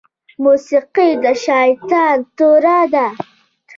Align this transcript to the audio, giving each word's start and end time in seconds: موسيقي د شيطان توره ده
موسيقي 0.43 1.09
د 1.23 1.25
شيطان 1.45 2.17
توره 2.37 2.79
ده 2.93 3.07